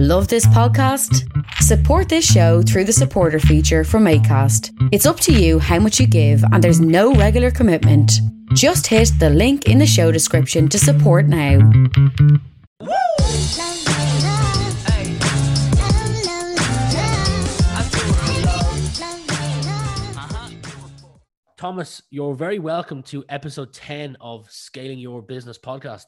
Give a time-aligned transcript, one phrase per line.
[0.00, 1.28] Love this podcast?
[1.54, 4.70] Support this show through the supporter feature from ACAST.
[4.92, 8.12] It's up to you how much you give, and there's no regular commitment.
[8.54, 11.58] Just hit the link in the show description to support now.
[21.56, 26.04] Thomas, you're very welcome to episode 10 of Scaling Your Business podcast.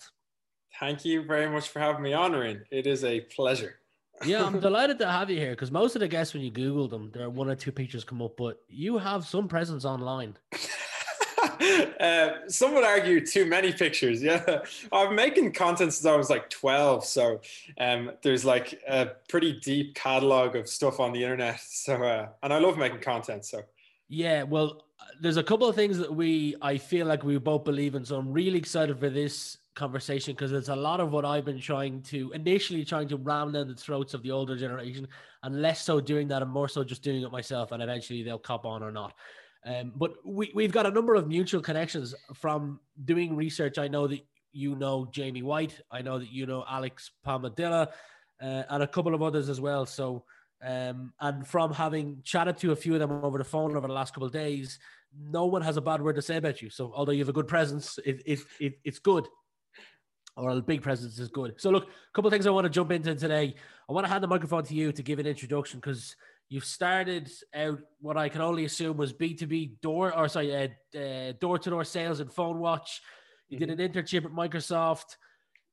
[0.79, 2.63] Thank you very much for having me on, Rian.
[2.71, 3.80] It is a pleasure.
[4.25, 6.89] Yeah, I'm delighted to have you here because most of the guests, when you Google
[6.89, 10.37] them, there are one or two pictures come up, but you have some presence online.
[12.01, 14.23] uh, some would argue too many pictures.
[14.23, 14.61] Yeah,
[14.93, 17.41] I'm making content since I was like 12, so
[17.79, 21.61] um, there's like a pretty deep catalog of stuff on the internet.
[21.71, 23.45] So, uh, and I love making content.
[23.47, 23.63] So,
[24.09, 24.85] yeah, well,
[25.21, 28.17] there's a couple of things that we I feel like we both believe in, so
[28.17, 32.03] I'm really excited for this conversation because it's a lot of what I've been trying
[32.03, 35.09] to initially trying to ram down the throats of the older generation,
[35.43, 38.39] and less so doing that and more so just doing it myself, and eventually they'll
[38.39, 39.15] cop on or not.
[39.67, 43.79] Um, but we, we've got a number of mutual connections from doing research.
[43.79, 44.21] I know that
[44.53, 45.81] you know Jamie White.
[45.91, 47.89] I know that you know Alex Palmadilla
[48.43, 49.87] uh, and a couple of others as well.
[49.87, 50.25] So,
[50.63, 53.95] um, and from having chatted to a few of them over the phone over the
[53.95, 54.79] last couple of days,
[55.19, 56.71] no one has a bad word to say about you.
[56.71, 59.27] So, although you have a good presence, it, it, it it's good.
[60.37, 61.55] Or a big presence is good.
[61.59, 63.55] So, look, a couple of things I want to jump into today.
[63.89, 66.17] I want to hand the microphone to you to give an introduction because
[66.51, 70.53] You've started out what I can only assume was B two B door or sorry,
[70.97, 72.99] uh, door to door sales and PhoneWatch.
[73.49, 73.67] You mm-hmm.
[73.69, 75.17] did an internship at Microsoft.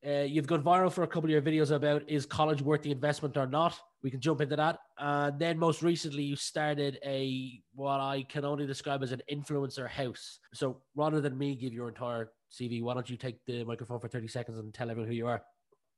[0.05, 2.91] Uh, you've gone viral for a couple of your videos about is college worth the
[2.91, 3.75] investment or not.
[4.03, 4.77] We can jump into that.
[4.99, 9.89] And then most recently, you started a what I can only describe as an influencer
[9.89, 10.39] house.
[10.53, 14.07] So rather than me give your entire CV, why don't you take the microphone for
[14.07, 15.43] 30 seconds and tell everyone who you are?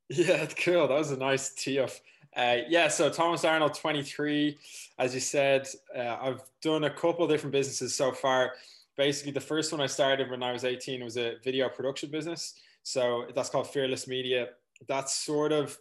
[0.08, 0.88] Yeah, cool.
[0.88, 2.00] That was a nice tee off.
[2.36, 4.58] Uh, yeah, so Thomas Arnold, 23.
[4.98, 8.52] As you said, uh, I've done a couple different businesses so far.
[8.96, 12.54] Basically, the first one I started when I was 18 was a video production business.
[12.82, 14.48] So that's called Fearless Media.
[14.88, 15.78] That's sort of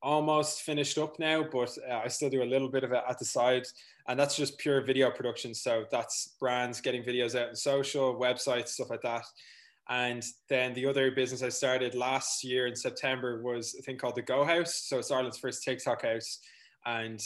[0.00, 3.18] almost finished up now, but uh, I still do a little bit of it at
[3.18, 3.66] the side.
[4.06, 5.54] And that's just pure video production.
[5.54, 9.24] So that's brands getting videos out on social, websites, stuff like that.
[9.88, 14.16] And then the other business I started last year in September was a thing called
[14.16, 14.84] the Go House.
[14.86, 16.40] So it's Ireland's first TikTok house.
[16.84, 17.20] And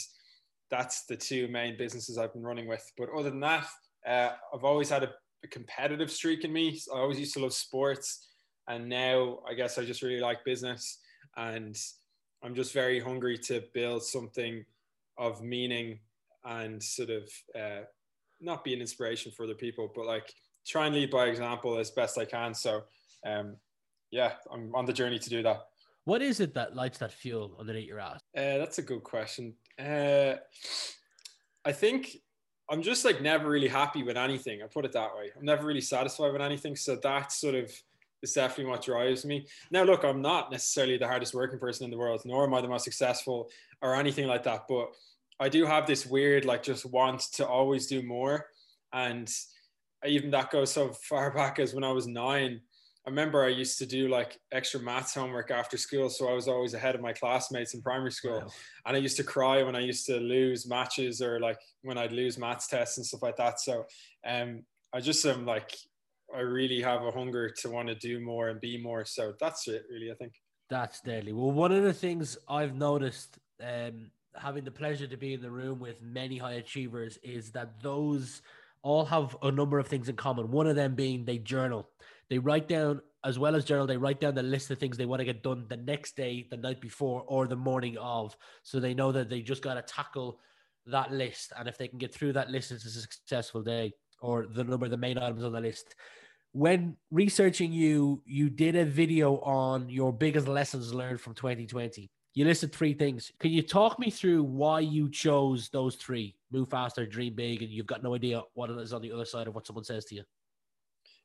[0.71, 2.89] that's the two main businesses I've been running with.
[2.97, 3.67] But other than that,
[4.07, 5.11] uh, I've always had a,
[5.45, 6.81] a, competitive streak in me.
[6.95, 8.29] I always used to love sports.
[8.69, 10.99] And now I guess I just really like business.
[11.37, 11.77] And
[12.45, 14.65] I'm just very hungry to build something
[15.19, 15.99] of meaning
[16.45, 17.29] and sort of
[17.59, 17.85] uh,
[18.41, 20.33] not be an inspiration for other people, but like
[20.67, 22.55] try and lead by example as best I can.
[22.55, 22.83] So,
[23.27, 23.57] um,
[24.11, 25.61] yeah, I'm on the journey to do that.
[26.05, 28.21] What is it that lights that fuel underneath your ass?
[28.37, 29.55] Uh, that's a good question.
[29.79, 30.35] Uh,
[31.65, 32.17] I think
[32.69, 34.63] I'm just like never really happy with anything.
[34.63, 35.31] I put it that way.
[35.37, 36.75] I'm never really satisfied with anything.
[36.75, 37.73] So that sort of
[38.23, 39.47] is definitely what drives me.
[39.71, 42.61] Now, look, I'm not necessarily the hardest working person in the world, nor am I
[42.61, 44.63] the most successful or anything like that.
[44.69, 44.89] But
[45.41, 48.47] I do have this weird, like, just want to always do more.
[48.93, 49.29] And
[50.07, 52.61] even that goes so far back as when I was nine.
[53.05, 56.47] I remember I used to do like extra maths homework after school, so I was
[56.47, 58.41] always ahead of my classmates in primary school.
[58.41, 58.51] Wow.
[58.87, 62.13] And I used to cry when I used to lose matches or like when I'd
[62.13, 63.59] lose maths tests and stuff like that.
[63.59, 63.87] So
[64.25, 65.77] um, I just am like,
[66.35, 69.05] I really have a hunger to want to do more and be more.
[69.05, 70.11] So that's it, really.
[70.13, 70.35] I think
[70.71, 71.33] that's deadly.
[71.33, 75.51] Well, one of the things I've noticed, um, having the pleasure to be in the
[75.51, 78.43] room with many high achievers, is that those
[78.83, 80.51] all have a number of things in common.
[80.51, 81.89] One of them being they journal.
[82.29, 85.07] They write down, as well as journal, they write down the list of things they
[85.07, 88.37] want to get done the next day, the night before, or the morning of.
[88.63, 90.39] So they know that they just got to tackle
[90.87, 91.53] that list.
[91.57, 94.87] And if they can get through that list, it's a successful day or the number
[94.87, 95.95] of the main items on the list.
[96.53, 102.45] When researching you, you did a video on your biggest lessons learned from 2020 you
[102.45, 103.33] listed three things.
[103.39, 106.35] Can you talk me through why you chose those three?
[106.51, 109.49] Move faster, dream big, and you've got no idea what is on the other side
[109.49, 110.23] of what someone says to you.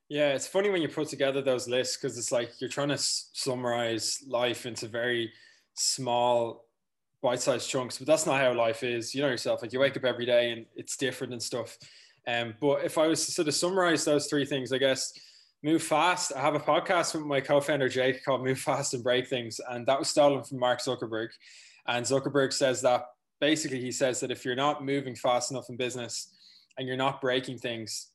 [0.10, 2.98] Yeah, it's funny when you put together those lists because it's like you're trying to
[2.98, 5.32] summarize life into very
[5.74, 6.66] small,
[7.22, 7.98] bite-sized chunks.
[7.98, 9.14] But that's not how life is.
[9.14, 9.62] You know yourself.
[9.62, 11.78] Like you wake up every day and it's different and stuff.
[12.26, 15.14] Um, but if I was to sort of summarize those three things, I guess
[15.64, 16.34] Move Fast.
[16.36, 19.88] I have a podcast with my co-founder Jake called Move Fast and Break Things, and
[19.88, 21.30] that was stolen from Mark Zuckerberg.
[21.88, 23.06] And Zuckerberg says that
[23.42, 26.32] basically he says that if you're not moving fast enough in business
[26.78, 28.10] and you're not breaking things,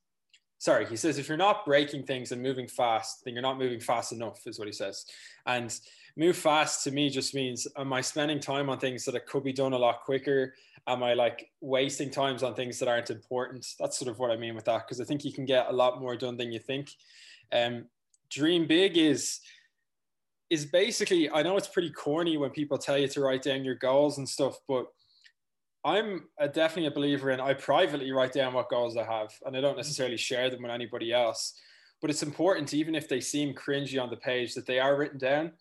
[0.59, 3.81] sorry, he says if you're not breaking things and moving fast, then you're not moving
[3.81, 5.05] fast enough, is what he says.
[5.45, 5.77] And
[6.17, 9.53] move fast to me just means am I spending time on things that could be
[9.53, 10.55] done a lot quicker?
[10.87, 13.67] Am I like wasting times on things that aren't important?
[13.81, 15.73] That's sort of what I mean with that because I think you can get a
[15.73, 16.91] lot more done than you think.
[17.53, 17.87] Um,
[18.31, 19.41] dream big is
[20.51, 23.75] is basically I know it's pretty corny when people tell you to write down your
[23.75, 24.87] goals and stuff, but
[25.85, 29.57] I'm a, definitely a believer in I privately write down what goals I have and
[29.57, 31.59] I don't necessarily share them with anybody else.
[32.01, 35.19] But it's important, even if they seem cringy on the page, that they are written
[35.19, 35.53] down.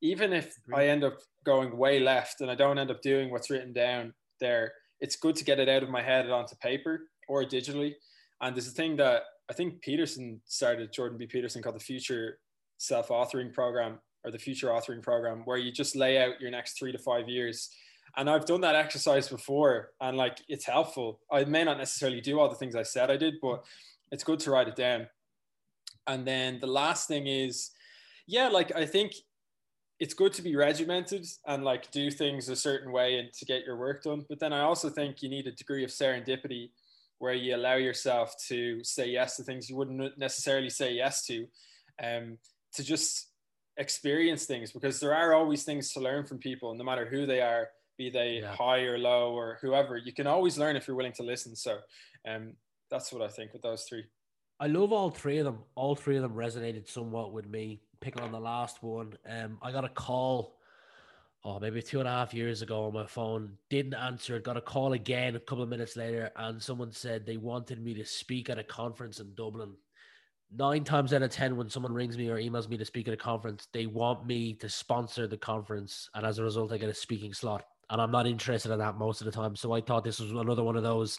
[0.00, 3.50] Even if I end up going way left and I don't end up doing what's
[3.50, 7.00] written down there, it's good to get it out of my head and onto paper
[7.28, 7.94] or digitally.
[8.40, 11.26] And there's a thing that I think Peterson started, Jordan B.
[11.26, 12.38] Peterson, called the Future
[12.78, 16.78] Self Authoring Program or the Future Authoring Program, where you just lay out your next
[16.78, 17.70] three to five years
[18.16, 21.20] and I've done that exercise before and like it's helpful.
[21.30, 23.64] I may not necessarily do all the things I said I did, but
[24.10, 25.06] it's good to write it down.
[26.06, 27.70] And then the last thing is,
[28.26, 29.12] yeah, like I think
[30.00, 33.64] it's good to be regimented and like do things a certain way and to get
[33.64, 34.24] your work done.
[34.28, 36.70] But then I also think you need a degree of serendipity
[37.18, 41.46] where you allow yourself to say yes to things you wouldn't necessarily say yes to,
[42.02, 42.38] um,
[42.74, 43.28] to just
[43.76, 47.40] experience things because there are always things to learn from people, no matter who they
[47.40, 47.68] are
[47.98, 48.54] be they yeah.
[48.54, 49.96] high or low or whoever.
[49.96, 51.54] You can always learn if you're willing to listen.
[51.56, 51.78] So
[52.26, 52.54] um,
[52.90, 54.04] that's what I think with those three.
[54.60, 55.58] I love all three of them.
[55.74, 57.80] All three of them resonated somewhat with me.
[58.00, 60.57] Picking on the last one, um, I got a call,
[61.44, 63.52] oh, maybe two and a half years ago on my phone.
[63.70, 64.44] Didn't answer it.
[64.44, 67.94] Got a call again a couple of minutes later, and someone said they wanted me
[67.94, 69.74] to speak at a conference in Dublin.
[70.56, 73.14] Nine times out of ten, when someone rings me or emails me to speak at
[73.14, 76.88] a conference, they want me to sponsor the conference, and as a result, I get
[76.88, 79.56] a speaking slot and I'm not interested in that most of the time.
[79.56, 81.18] So I thought this was another one of those.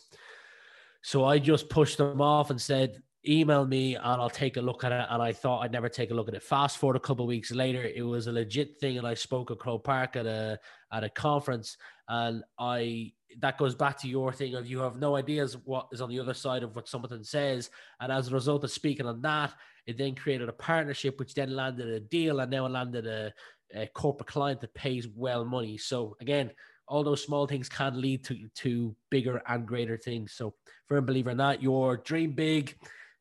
[1.01, 4.83] So I just pushed them off and said, email me and I'll take a look
[4.83, 5.05] at it.
[5.09, 6.43] And I thought I'd never take a look at it.
[6.43, 9.51] Fast forward a couple of weeks later, it was a legit thing, and I spoke
[9.51, 10.59] at Croke Park at a
[10.91, 11.77] at a conference.
[12.07, 16.01] And I that goes back to your thing of you have no ideas what is
[16.01, 17.69] on the other side of what someone says.
[17.99, 19.53] And as a result of speaking on that,
[19.85, 23.33] it then created a partnership, which then landed a deal, and now it landed a
[23.75, 25.77] a corporate client that pays well money.
[25.77, 26.51] So again,
[26.87, 30.33] all those small things can lead to to bigger and greater things.
[30.33, 30.55] So
[30.87, 31.61] firm believer in that.
[31.61, 32.75] Your dream big.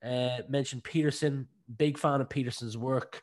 [0.05, 1.49] Uh, mentioned Peterson.
[1.77, 3.23] Big fan of Peterson's work.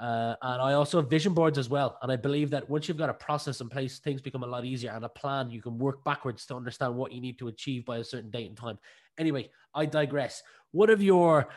[0.00, 1.98] Uh, and I also have vision boards as well.
[2.00, 4.64] And I believe that once you've got a process in place, things become a lot
[4.64, 5.50] easier and a plan.
[5.50, 8.48] You can work backwards to understand what you need to achieve by a certain date
[8.48, 8.78] and time.
[9.18, 10.42] Anyway, I digress.
[10.72, 11.48] One of your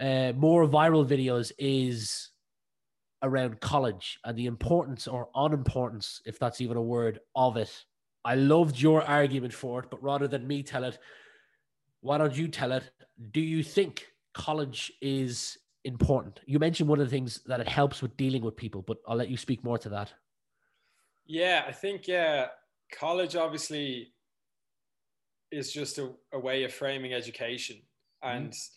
[0.00, 2.30] uh, more viral videos is
[3.22, 7.84] around college and the importance or unimportance, if that's even a word, of it.
[8.24, 10.98] I loved your argument for it, but rather than me tell it,
[12.00, 12.90] why don't you tell it?
[13.30, 16.40] Do you think college is important?
[16.46, 19.16] You mentioned one of the things that it helps with dealing with people, but I'll
[19.16, 20.12] let you speak more to that.
[21.26, 22.48] Yeah, I think yeah,
[22.92, 24.12] college obviously
[25.50, 27.76] is just a, a way of framing education.
[28.24, 28.36] Mm-hmm.
[28.36, 28.68] And mm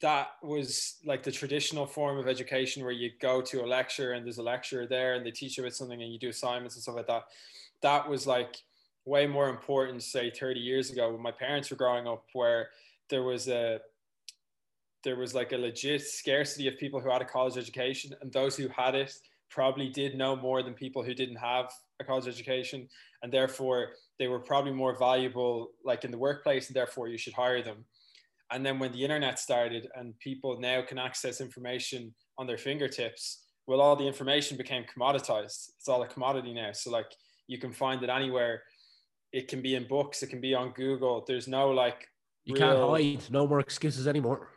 [0.00, 4.24] that was like the traditional form of education where you go to a lecture and
[4.24, 6.82] there's a lecturer there and they teach you about something and you do assignments and
[6.82, 7.24] stuff like that.
[7.82, 8.56] That was like
[9.04, 12.68] way more important, say 30 years ago when my parents were growing up, where
[13.10, 13.80] there was a
[15.02, 18.56] there was like a legit scarcity of people who had a college education and those
[18.56, 19.12] who had it
[19.50, 22.88] probably did know more than people who didn't have a college education
[23.22, 27.32] and therefore they were probably more valuable like in the workplace and therefore you should
[27.32, 27.84] hire them
[28.50, 33.44] and then when the internet started and people now can access information on their fingertips,
[33.66, 35.70] well, all the information became commoditized.
[35.78, 36.72] It's all a commodity now.
[36.72, 37.12] So like
[37.46, 38.62] you can find it anywhere.
[39.32, 40.22] It can be in books.
[40.22, 41.24] It can be on Google.
[41.26, 42.08] There's no like.
[42.50, 42.90] You real...
[42.92, 43.30] can't hide.
[43.30, 44.48] No more excuses anymore.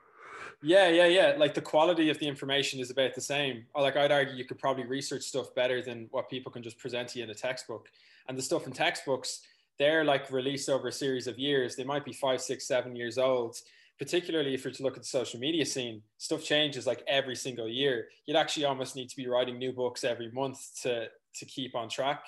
[0.61, 1.35] Yeah, yeah, yeah.
[1.37, 3.65] Like the quality of the information is about the same.
[3.73, 6.77] Or Like I'd argue you could probably research stuff better than what people can just
[6.77, 7.89] present to you in a textbook.
[8.29, 9.41] And the stuff in textbooks,
[9.77, 11.75] they're like released over a series of years.
[11.75, 13.57] They might be five, six, seven years old
[13.99, 17.67] particularly if you're to look at the social media scene, stuff changes like every single
[17.69, 18.07] year.
[18.25, 21.89] You'd actually almost need to be writing new books every month to, to keep on
[21.89, 22.23] track.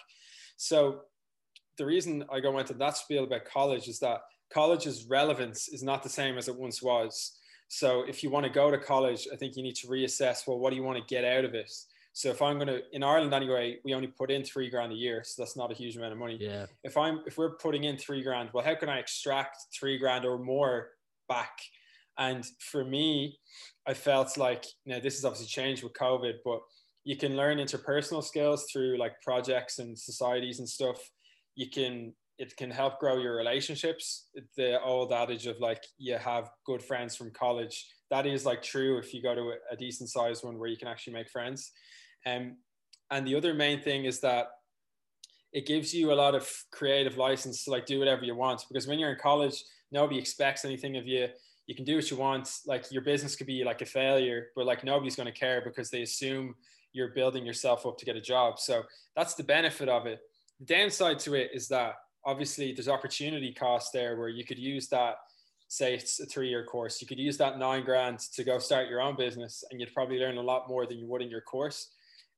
[0.58, 1.02] So
[1.78, 4.22] the reason I go into that spiel about college is that
[4.56, 7.38] college's relevance is not the same as it once was.
[7.68, 10.60] So if you want to go to college, I think you need to reassess, well,
[10.60, 11.72] what do you want to get out of it?
[12.14, 14.96] So if I'm going to, in Ireland anyway, we only put in three grand a
[14.96, 15.24] year.
[15.26, 16.38] So that's not a huge amount of money.
[16.40, 16.68] Yeah.
[16.86, 20.24] If I'm, if we're putting in three grand, well, how can I extract three grand
[20.24, 20.92] or more
[21.28, 21.60] back.
[22.18, 23.40] And for me,
[23.86, 26.62] I felt like, know, this has obviously changed with COVID, but
[27.04, 30.98] you can learn interpersonal skills through like projects and societies and stuff.
[31.56, 34.28] You can, it can help grow your relationships.
[34.58, 37.88] The old adage of like, you have good friends from college.
[38.12, 40.88] That is like true if you go to a, decent sized one where you can
[40.88, 41.72] actually make friends.
[42.26, 42.58] Um,
[43.12, 44.48] and the other main thing is that
[45.54, 48.88] it gives you a lot of creative license to like do whatever you want because
[48.88, 51.28] when you're in college nobody expects anything of you
[51.68, 54.66] you can do what you want like your business could be like a failure but
[54.66, 56.54] like nobody's going to care because they assume
[56.92, 58.84] you're building yourself up to get a job so
[59.16, 60.20] that's the benefit of it
[60.60, 61.94] the downside to it is that
[62.26, 65.16] obviously there's opportunity cost there where you could use that
[65.68, 67.02] say it's a three year course.
[67.02, 70.20] You could use that nine grand to go start your own business and you'd probably
[70.20, 71.90] learn a lot more than you would in your course.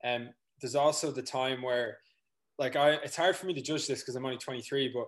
[0.03, 1.97] And um, there's also the time where
[2.57, 5.07] like I it's hard for me to judge this because I'm only 23 but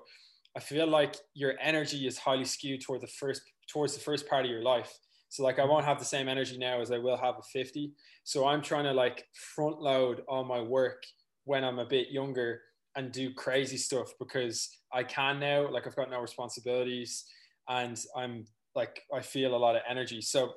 [0.55, 4.45] I feel like your energy is highly skewed toward the first towards the first part
[4.45, 4.91] of your life.
[5.29, 7.93] So like I won't have the same energy now as I will have at 50
[8.24, 11.03] so I'm trying to like front load all my work
[11.45, 12.62] when I'm a bit younger
[12.96, 15.72] and do crazy stuff because I can now.
[15.72, 17.25] Like I've got no responsibilities
[17.67, 20.22] and I'm like I feel a lot of energy.
[20.22, 20.53] So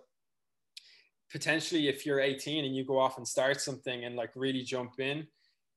[1.30, 4.98] potentially if you're 18 and you go off and start something and like really jump
[4.98, 5.26] in,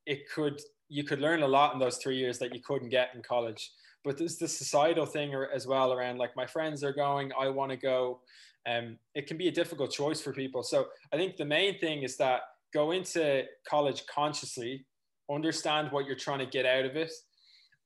[0.06, 3.10] it could you could learn a lot in those three years that you couldn't get
[3.16, 3.72] in college.
[4.04, 7.72] But there's the societal thing as well around like my friends are going, I want
[7.72, 8.22] to go.
[8.68, 10.62] Um, it can be a difficult choice for people.
[10.64, 12.42] So I think the main thing is that
[12.74, 14.86] go into college consciously
[15.32, 17.12] understand what you're trying to get out of it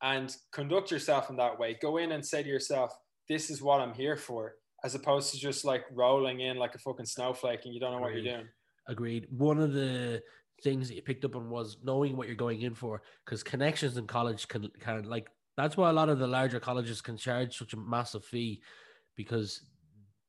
[0.02, 1.78] and conduct yourself in that way.
[1.82, 2.94] Go in and say to yourself,
[3.28, 6.80] this is what I'm here for, as opposed to just like rolling in like a
[6.80, 8.16] fucking snowflake and you don't know Agreed.
[8.16, 8.48] what you're doing.
[8.88, 9.28] Agreed.
[9.30, 10.22] One of the
[10.64, 13.98] things that you picked up on was knowing what you're going in for because connections
[13.98, 17.18] in college can kind of like that's why a lot of the larger colleges can
[17.18, 18.62] charge such a massive fee
[19.16, 19.62] because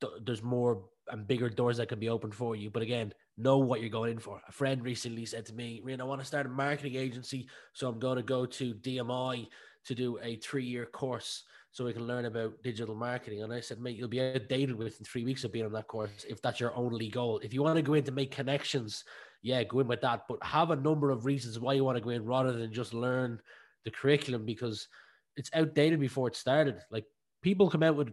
[0.01, 2.71] th- there's more and bigger doors that can be opened for you.
[2.71, 3.13] But again,
[3.43, 4.41] know what you're going in for.
[4.49, 7.49] A friend recently said to me, Rian, I want to start a marketing agency.
[7.73, 9.49] So I'm going to go to DMI
[9.87, 13.43] to do a three year course so we can learn about digital marketing.
[13.43, 16.27] And I said, mate, you'll be outdated within three weeks of being on that course
[16.29, 17.39] if that's your only goal.
[17.39, 19.05] If you want to go in to make connections,
[19.43, 20.25] yeah, go in with that.
[20.29, 22.93] But have a number of reasons why you want to go in rather than just
[22.93, 23.41] learn
[23.85, 24.89] the curriculum because
[25.37, 26.81] it's outdated before it started.
[26.91, 27.05] Like
[27.41, 28.11] people come out with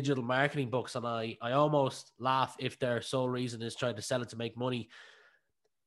[0.00, 4.02] digital marketing books, and I I almost laugh if their sole reason is trying to
[4.02, 4.88] sell it to make money.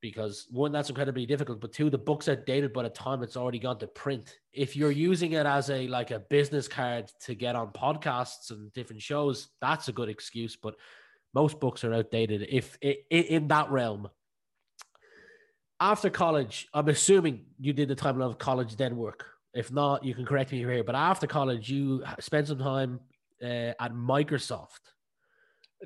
[0.02, 3.36] Because one, that's incredibly difficult, but two, the books are dated by the time it's
[3.36, 4.40] already gone to print.
[4.54, 8.72] If you're using it as a like a business card to get on podcasts and
[8.74, 10.56] different shows, that's a good excuse.
[10.56, 10.76] But
[11.34, 12.48] most books are outdated.
[12.50, 14.10] If in that realm,
[15.80, 19.26] after college, I'm assuming you did the time of college then work.
[19.54, 20.84] If not, you can correct me here.
[20.84, 23.00] But after college, you spent some time
[23.44, 24.80] uh, at Microsoft.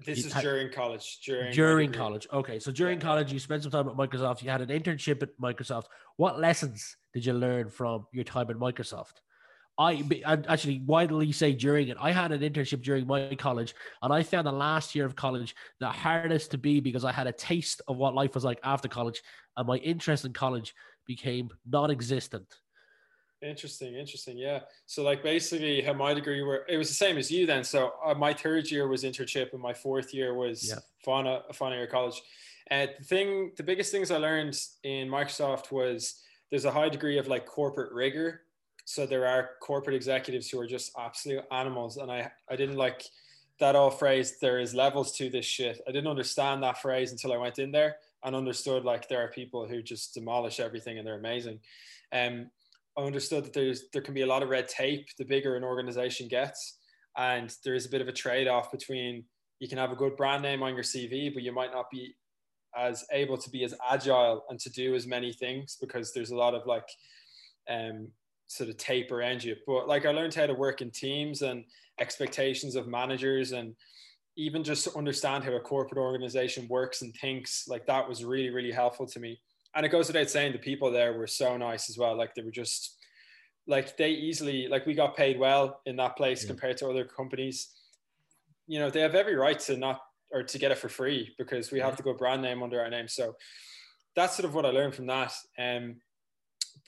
[0.06, 1.20] This is during college.
[1.24, 2.28] During during college.
[2.34, 3.06] Okay, so during yeah.
[3.06, 4.42] college, you spent some time at Microsoft.
[4.42, 5.86] You had an internship at Microsoft.
[6.18, 9.22] What lessons did you learn from your time at Microsoft?
[9.78, 10.04] I
[10.48, 11.98] actually, you say during it?
[12.00, 15.56] I had an internship during my college, and I found the last year of college
[15.80, 18.88] the hardest to be because I had a taste of what life was like after
[18.88, 19.22] college,
[19.58, 20.76] and my interest in college
[21.08, 22.48] became non-existent.
[23.44, 24.38] Interesting, interesting.
[24.38, 24.62] Yeah.
[24.86, 27.64] So like basically how my degree were it was the same as you then.
[27.64, 30.76] So uh, my third year was internship and my fourth year was yeah.
[31.04, 32.22] fauna final year college.
[32.68, 36.90] And uh, the thing the biggest things I learned in Microsoft was there's a high
[36.90, 38.42] degree of like corporate rigor.
[38.86, 43.04] So there are corporate executives who are just absolute animals and I I didn't like
[43.60, 45.82] that old phrase there is levels to this shit.
[45.88, 49.28] I didn't understand that phrase until I went in there and understood like there are
[49.28, 51.60] people who just demolish everything and they're amazing.
[52.14, 52.50] Um
[52.98, 55.64] I understood that there's there can be a lot of red tape the bigger an
[55.64, 56.80] organization gets,
[57.18, 59.26] and there is a bit of a trade off between
[59.60, 62.16] you can have a good brand name on your CV, but you might not be
[62.76, 66.36] as able to be as agile and to do as many things because there's a
[66.36, 66.88] lot of like
[67.70, 68.08] um,
[68.48, 69.56] sort of tape around you.
[69.66, 71.64] But like I learned how to work in teams and
[72.00, 73.76] expectations of managers and
[74.36, 78.50] even just to understand how a corporate organization works and thinks like that was really
[78.50, 79.40] really helpful to me
[79.76, 82.16] and it goes without saying the people there were so nice as well.
[82.16, 82.98] Like they were just
[83.68, 86.50] like they easily like we got paid well in that place yeah.
[86.50, 87.70] compared to other companies.
[88.68, 90.02] You know, they have every right to not
[90.32, 92.90] or to get it for free because we have to go brand name under our
[92.90, 93.08] name.
[93.08, 93.36] So
[94.16, 95.34] that's sort of what I learned from that.
[95.60, 95.98] Um,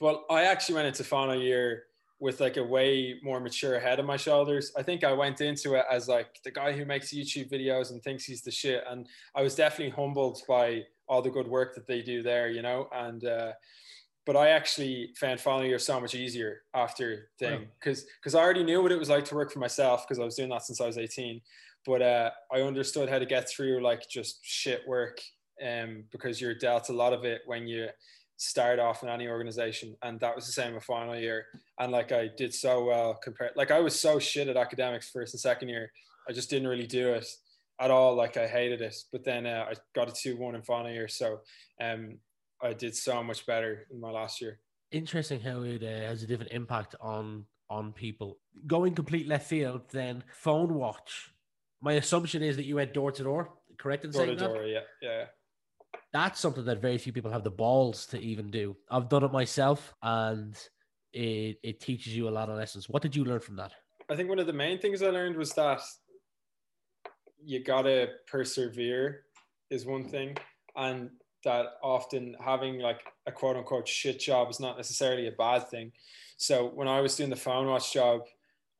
[0.00, 1.84] but I actually went into final year
[2.18, 4.72] with like a way more mature head on my shoulders.
[4.76, 8.02] I think I went into it as like the guy who makes YouTube videos and
[8.02, 8.84] thinks he's the shit.
[8.88, 12.62] And I was definitely humbled by all the good work that they do there, you
[12.62, 12.88] know.
[12.92, 13.52] And uh,
[14.24, 18.08] but I actually found final year so much easier after thing because wow.
[18.20, 20.34] because I already knew what it was like to work for myself because I was
[20.34, 21.40] doing that since I was 18.
[21.84, 25.20] But uh, I understood how to get through like just shit work
[25.64, 27.88] um, because you're dealt a lot of it when you
[28.38, 31.46] start off in any organization and that was the same with final year
[31.80, 35.32] and like i did so well compared like i was so shit at academics first
[35.32, 35.90] and second year
[36.28, 37.26] i just didn't really do it
[37.80, 38.14] at all.
[38.14, 41.08] Like I hated it, but then uh, I got a two one in final year.
[41.08, 41.40] So
[41.80, 42.18] um,
[42.62, 44.60] I did so much better in my last year.
[44.92, 48.38] Interesting how it uh, has a different impact on on people.
[48.66, 51.30] Going complete left field, then PhoneWatch.
[51.80, 53.50] My assumption is that you went door to door.
[53.78, 54.54] Correct in Door saying to that?
[54.54, 55.24] door, yeah, yeah.
[56.12, 58.76] That's something that very few people have the balls to even do.
[58.90, 60.56] I've done it myself, and
[61.12, 62.88] it it teaches you a lot of lessons.
[62.88, 63.72] What did you learn from that?
[64.08, 65.80] I think one of the main things I learned was that
[67.46, 69.22] you gotta persevere
[69.70, 70.36] is one thing,
[70.74, 71.10] and
[71.44, 75.92] that often having like a quote unquote shit job is not necessarily a bad thing.
[76.36, 78.22] So when I was doing the PhoneWatch job,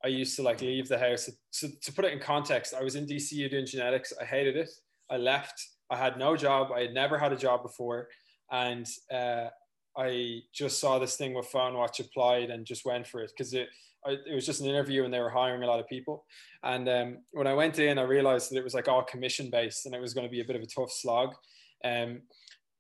[0.04, 1.30] I used to like leave the house.
[1.50, 4.12] So to put it in context, I was in DCU doing genetics.
[4.20, 4.68] I hated it.
[5.08, 5.64] I left.
[5.88, 6.73] I had no job.
[6.73, 8.08] I had never had a job before,
[8.50, 9.49] and uh,
[9.97, 13.69] I just saw this thing with PhoneWatch applied and just went for it because it
[14.09, 16.25] it was just an interview and they were hiring a lot of people.
[16.62, 19.87] And um, when I went in, I realized that it was like all commission based
[19.87, 21.35] and it was going to be a bit of a tough slog.
[21.85, 22.23] Um,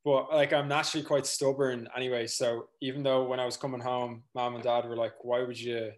[0.04, 2.28] but like I'm naturally quite stubborn anyway.
[2.28, 5.60] So even though when I was coming home, mom and dad were like, "Why would
[5.60, 5.90] you,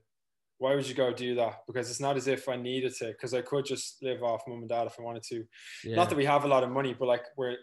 [0.56, 3.34] why would you go do that?" Because it's not as if I needed to, because
[3.34, 5.44] I could just live off mom and dad if I wanted to.
[5.84, 5.96] Yeah.
[5.96, 7.56] Not that we have a lot of money, but like we're,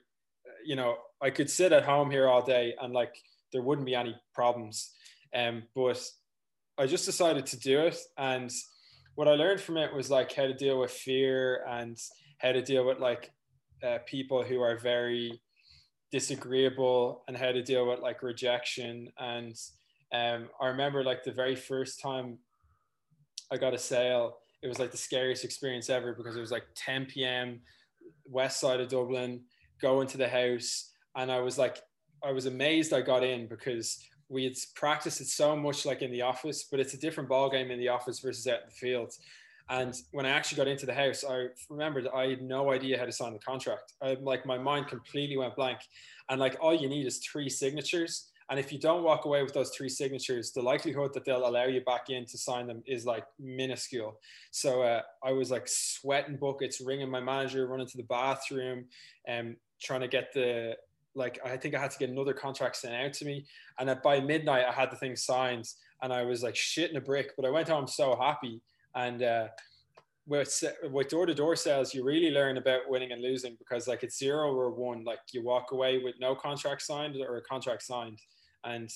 [0.64, 3.16] you know, I could sit at home here all day and like
[3.56, 4.92] there wouldn't be any problems.
[5.34, 6.04] Um, but
[6.78, 8.52] I just decided to do it, and
[9.16, 11.98] what I learned from it was like how to deal with fear and
[12.40, 13.32] how to deal with like
[13.82, 15.42] uh, people who are very
[16.12, 19.56] disagreeable and how to deal with like rejection and
[20.14, 22.38] um, i remember like the very first time
[23.52, 26.64] i got a sale it was like the scariest experience ever because it was like
[26.76, 27.60] 10 p.m
[28.26, 29.42] west side of dublin
[29.82, 31.80] going to the house and i was like
[32.26, 36.12] i was amazed i got in because we had practiced it so much like in
[36.12, 38.76] the office but it's a different ball game in the office versus out in the
[38.76, 39.14] field
[39.70, 43.06] and when I actually got into the house, I remembered I had no idea how
[43.06, 43.94] to sign the contract.
[44.02, 45.80] I like my mind completely went blank.
[46.30, 48.30] And like all you need is three signatures.
[48.52, 51.66] And if you don't walk away with those three signatures, the likelihood that they'll allow
[51.66, 54.20] you back in to sign them is like minuscule.
[54.52, 58.86] So uh, I was like sweating buckets, ringing my manager, running to the bathroom,
[59.28, 60.76] and um, trying to get the
[61.16, 63.46] like I think I had to get another contract sent out to me.
[63.80, 65.68] And by midnight, I had the thing signed,
[66.02, 67.32] and I was like shitting a brick.
[67.36, 68.62] But I went home so happy
[68.96, 69.48] and uh,
[70.26, 74.04] with with door to door sales, you really learn about winning and losing because like
[74.04, 75.04] it's zero or one.
[75.04, 78.20] Like you walk away with no contract signed or a contract signed,
[78.64, 78.90] and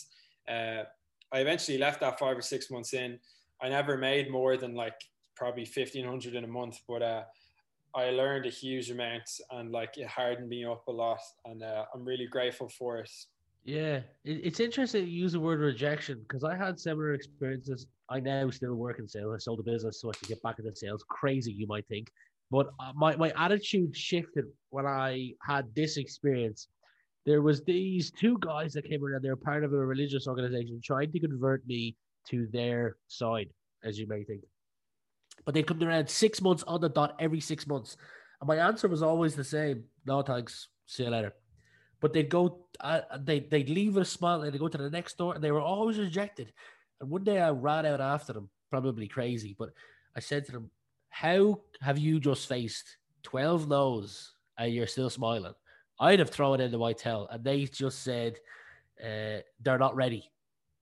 [0.49, 0.83] uh,
[1.31, 3.19] I eventually left that five or six months in.
[3.61, 4.95] I never made more than like
[5.35, 7.23] probably fifteen hundred in a month, but uh,
[7.95, 11.85] I learned a huge amount and like it hardened me up a lot, and uh,
[11.93, 13.11] I'm really grateful for it.
[13.63, 17.87] Yeah, it, it's interesting to use the word rejection because I had similar experiences.
[18.09, 19.33] I now still work in sales.
[19.35, 21.03] I sold a business so I could get back into sales.
[21.09, 22.09] Crazy, you might think,
[22.51, 26.67] but uh, my my attitude shifted when I had this experience.
[27.25, 29.23] There was these two guys that came around.
[29.23, 31.95] They're part of a religious organization trying to convert me
[32.29, 33.49] to their side,
[33.83, 34.41] as you may think.
[35.45, 37.97] But they come around six months on the dot every six months,
[38.41, 40.67] and my answer was always the same: No, thanks.
[40.85, 41.33] See you later
[42.01, 44.89] but they'd go, uh, they they'd leave with a smile and they'd go to the
[44.89, 46.51] next door, and they were always rejected.
[47.01, 49.69] And one day I ran out after them, probably crazy, but
[50.15, 50.71] I said to them,
[51.09, 55.53] "How have you just faced twelve no's and you're still smiling?"
[55.99, 58.39] I'd have thrown in the white towel, and they just said
[59.03, 60.31] uh, they're not ready.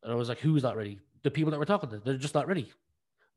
[0.04, 2.36] And I was like, "Who's not ready?" The people that we're talking to, they're just
[2.36, 2.72] not ready.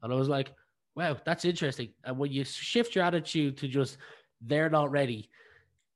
[0.02, 0.52] And I was like,
[0.94, 3.98] "Wow, that's interesting." And when you shift your attitude to just
[4.40, 5.28] they're not ready,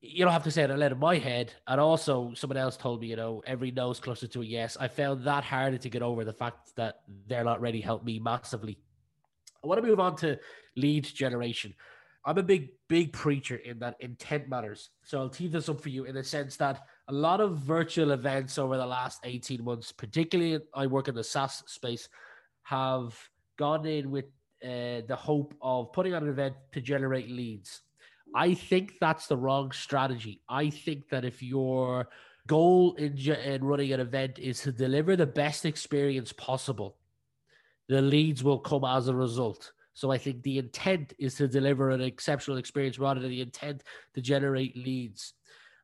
[0.01, 1.53] you don't have to say it out loud in my head.
[1.67, 4.77] And also, someone else told me, you know, every no is closer to a yes.
[4.79, 6.25] I found that harder to get over.
[6.25, 8.79] The fact that they're not ready helped me massively.
[9.63, 10.39] I want to move on to
[10.77, 11.75] lead generation.
[12.27, 14.91] I'm a big, big preacher in that intent matters.
[15.05, 18.13] So I'll tee this up for you in the sense that a lot of virtual
[18.13, 22.09] events over the last 18 months, particularly I work in the SaaS space,
[22.63, 23.19] have
[23.59, 24.27] gone in with
[24.65, 27.83] uh, the hope of putting on an event to generate leads
[28.35, 30.41] I think that's the wrong strategy.
[30.49, 32.09] I think that if your
[32.49, 36.97] goal in, in running an event is to deliver the best experience possible,
[37.89, 39.73] the leads will come as a result.
[39.93, 43.85] So I think the intent is to deliver an exceptional experience rather than the intent
[44.15, 45.35] to generate leads.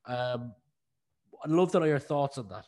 [0.07, 0.53] Um,
[1.45, 2.67] I'd love to know your thoughts on that.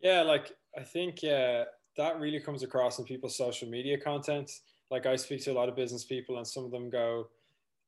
[0.00, 1.64] Yeah, like I think uh,
[1.96, 4.50] that really comes across in people's social media content.
[4.90, 7.28] Like I speak to a lot of business people, and some of them go,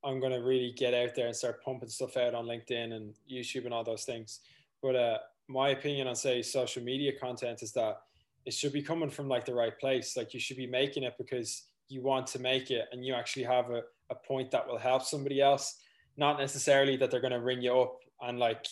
[0.04, 3.14] I'm going to really get out there and start pumping stuff out on LinkedIn and
[3.30, 4.40] YouTube and all those things.
[4.82, 8.02] But uh, my opinion on say social media content is that
[8.44, 10.16] it should be coming from like the right place.
[10.16, 13.44] Like you should be making it because you want to make it and you actually
[13.44, 15.80] have a, a point that will help somebody else.
[16.16, 18.66] Not necessarily that they're going to ring you up and like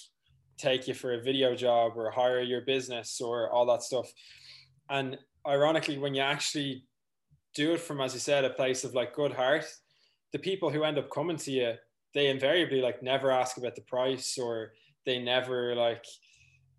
[0.58, 4.12] take you for a video job or hire your business or all that stuff.
[4.90, 6.84] And ironically, when you actually
[7.54, 9.64] do it from, as you said, a place of like good heart,
[10.32, 11.74] the people who end up coming to you,
[12.14, 14.72] they invariably like never ask about the price or
[15.06, 16.04] they never like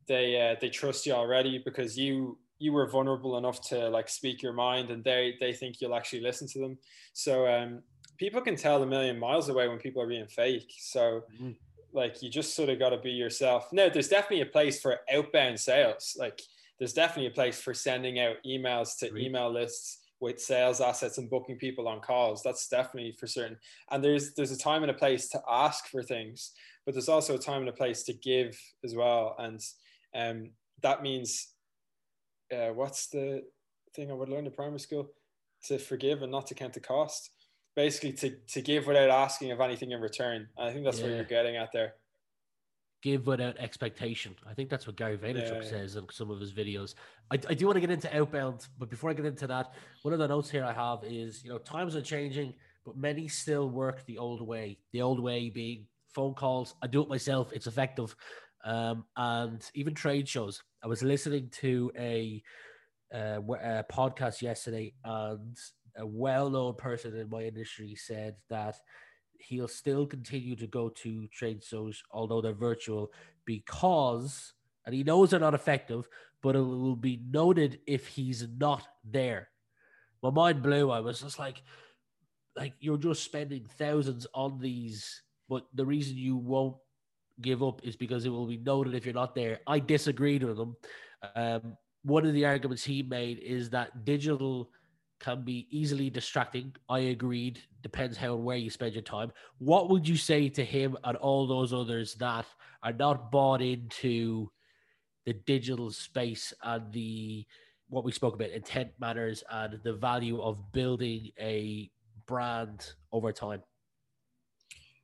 [0.08, 4.42] they uh, they trust you already because you you were vulnerable enough to like speak
[4.42, 6.78] your mind and they they think you'll actually listen to them.
[7.14, 7.82] So um
[8.18, 10.72] people can tell a million miles away when people are being fake.
[10.80, 11.52] So mm-hmm.
[11.94, 13.70] like you just sort of got to be yourself.
[13.72, 16.16] No there's definitely a place for outbound sales.
[16.18, 16.42] Like
[16.80, 21.30] there's definitely a place for sending out emails to email lists with sales assets and
[21.30, 22.42] booking people on calls.
[22.44, 23.58] That's definitely for certain.
[23.92, 26.54] And there's there's a time and a place to ask for things
[26.86, 29.36] but there's also a time and a place to give as well.
[29.40, 29.60] And
[30.16, 31.54] um, that means
[32.54, 33.44] uh, what's the
[33.96, 35.12] thing i would learn in primary school?
[35.66, 37.30] To forgive and not to count the cost.
[37.76, 40.48] Basically to, to give without asking of anything in return.
[40.58, 41.06] And i think that's yeah.
[41.06, 41.94] what you're getting at there
[43.04, 44.34] give without expectation.
[44.50, 46.96] I think that's what Gary Vaynerchuk yeah, says in some of his videos.
[47.30, 50.14] I, I do want to get into outbound, but before I get into that, one
[50.14, 52.54] of the notes here I have is you know times are changing,
[52.86, 54.80] but many still work the old way.
[54.94, 55.86] The old way being
[56.16, 56.76] phone calls.
[56.82, 57.52] I do it myself.
[57.52, 58.16] It's effective,
[58.64, 60.64] um, and even trade shows.
[60.82, 62.42] I was listening to a,
[63.14, 65.58] uh, a podcast yesterday, and
[65.98, 68.78] a well-known person in my industry said that
[69.44, 73.12] he'll still continue to go to trade shows, although they're virtual,
[73.46, 74.54] because,
[74.86, 76.08] and he knows they're not effective,
[76.42, 79.50] but it will be noted if he's not there.
[80.22, 80.92] My mind blew.
[80.92, 81.62] I was just like,
[82.56, 86.78] like you're just spending thousands on these, but the reason you won't
[87.42, 89.60] give up is because it will be noted if you're not there.
[89.68, 90.76] I disagreed with him.
[91.36, 94.70] Um, one of the arguments he made is that digital
[95.20, 96.76] can be easily distracting.
[96.90, 97.60] I agreed.
[97.84, 99.32] Depends how and where you spend your time.
[99.60, 102.46] What would you say to him and all those others that
[102.82, 104.50] are not bought into
[105.26, 107.46] the digital space and the
[107.90, 111.92] what we spoke about intent matters and the value of building a
[112.26, 113.62] brand over time?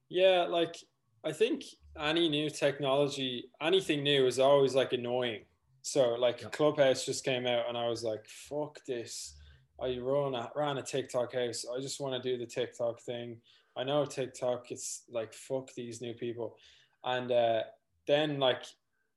[0.08, 0.76] Yeah, like
[1.24, 1.64] I think
[2.00, 5.42] any new technology, anything new is always like annoying.
[5.82, 6.50] So like yeah.
[6.50, 9.36] Clubhouse just came out and I was like, fuck this
[9.82, 11.66] I run a, ran a TikTok house.
[11.74, 13.38] I just want to do the TikTok thing.
[13.78, 14.72] I know TikTok.
[14.72, 16.58] It's like fuck these new people,
[17.04, 17.62] and uh,
[18.08, 18.64] then like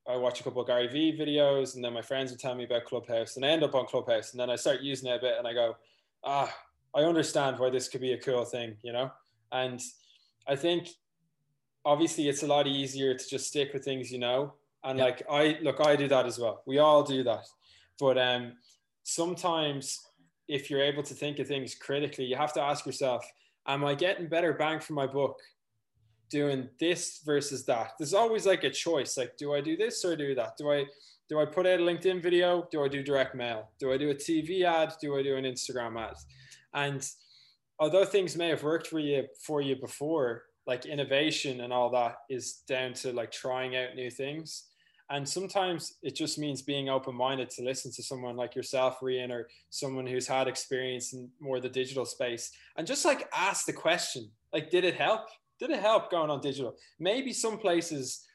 [0.07, 2.63] I watch a couple of Gary Vee videos, and then my friends would tell me
[2.63, 5.21] about Clubhouse, and I end up on Clubhouse, and then I start using it a
[5.21, 5.75] bit, and I go,
[6.23, 6.53] ah,
[6.95, 9.11] I understand why this could be a cool thing, you know.
[9.51, 9.81] And
[10.47, 10.89] I think
[11.85, 15.05] obviously it's a lot easier to just stick with things you know, and yeah.
[15.05, 16.63] like I look, I do that as well.
[16.65, 17.45] We all do that,
[17.99, 18.53] but um,
[19.03, 19.99] sometimes
[20.47, 23.25] if you're able to think of things critically, you have to ask yourself,
[23.67, 25.37] am I getting better bang for my buck
[26.29, 27.91] doing this versus that?
[27.97, 29.17] There's always like a choice.
[29.17, 30.57] Like, do I do this or do that?
[30.57, 30.85] Do I
[31.29, 32.67] do I put out a LinkedIn video?
[32.69, 33.69] Do I do direct mail?
[33.79, 34.93] Do I do a TV ad?
[35.01, 36.15] Do I do an Instagram ad?
[36.73, 37.07] And
[37.79, 42.17] although things may have worked for you for you before, like innovation and all that
[42.29, 44.65] is down to like trying out new things.
[45.09, 49.31] And sometimes it just means being open minded to listen to someone like yourself, Rian,
[49.31, 53.73] or someone who's had experience in more the digital space and just like ask the
[53.73, 55.27] question like, did it help?
[55.59, 56.75] Did it help going on digital?
[56.99, 58.25] Maybe some places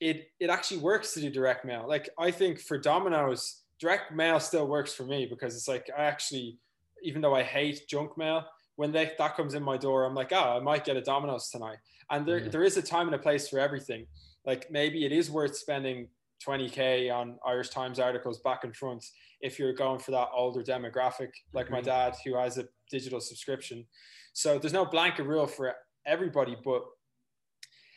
[0.00, 1.84] it, it actually works to do direct mail.
[1.86, 6.04] Like, I think for Domino's, direct mail still works for me because it's like I
[6.04, 6.58] actually,
[7.02, 8.44] even though I hate junk mail,
[8.76, 11.50] when they, that comes in my door, I'm like, oh, I might get a Domino's
[11.50, 11.78] tonight.
[12.10, 12.48] And there, yeah.
[12.48, 14.06] there is a time and a place for everything
[14.44, 16.08] like maybe it is worth spending
[16.46, 19.04] 20k on Irish Times articles back and front
[19.40, 23.84] if you're going for that older demographic, like my dad who has a digital subscription.
[24.32, 25.74] So there's no blanket rule for
[26.06, 26.82] everybody, but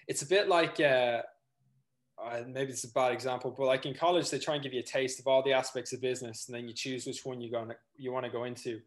[0.08, 1.21] it's a bit like uh,
[2.23, 4.79] uh, maybe it's a bad example, but like in college they try and give you
[4.79, 7.51] a taste of all the aspects of business, and then you choose which one you
[7.51, 8.79] going you want to go into,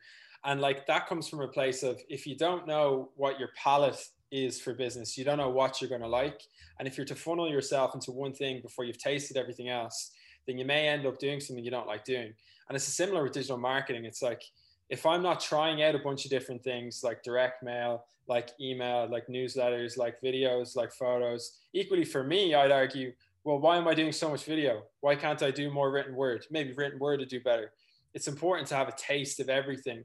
[0.44, 4.02] and like that comes from a place of if you don't know what your palate
[4.30, 5.16] is for business.
[5.16, 6.42] You don't know what you're going to like.
[6.78, 10.10] And if you're to funnel yourself into one thing before you've tasted everything else,
[10.46, 12.32] then you may end up doing something you don't like doing.
[12.68, 14.04] And it's similar with digital marketing.
[14.04, 14.42] It's like
[14.90, 19.08] if I'm not trying out a bunch of different things like direct mail, like email,
[19.10, 23.12] like newsletters, like videos, like photos, equally for me, I'd argue,
[23.44, 24.82] well, why am I doing so much video?
[25.00, 26.46] Why can't I do more written word?
[26.50, 27.72] Maybe written word to do better.
[28.14, 30.04] It's important to have a taste of everything.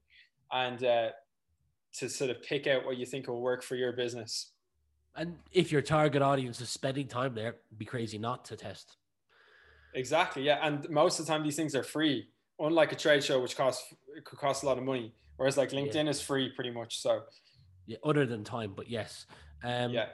[0.52, 1.10] And uh,
[2.00, 4.52] to sort of pick out what you think will work for your business.
[5.16, 8.98] And if your target audience is spending time there, be crazy not to test.
[9.94, 10.44] Exactly.
[10.44, 10.60] Yeah.
[10.62, 12.28] And most of the time these things are free,
[12.60, 15.14] unlike a trade show, which costs it could cost a lot of money.
[15.38, 16.10] Whereas like LinkedIn yeah.
[16.10, 17.00] is free pretty much.
[17.00, 17.22] So
[17.86, 19.26] yeah, other than time, but yes.
[19.64, 20.08] Um, yeah.